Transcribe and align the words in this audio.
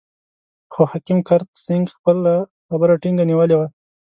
خو 0.73 0.81
حکیم 0.91 1.19
کرت 1.27 1.49
سېنګ 1.65 1.85
خپله 1.95 2.33
خبره 2.69 2.93
ټینګه 3.01 3.23
نیولې 3.31 3.55
وه. 3.57 3.67